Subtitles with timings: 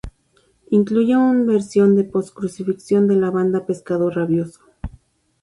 [0.71, 4.61] Incluye un versión de "Post Crucifixión", de la banda Pescado Rabioso.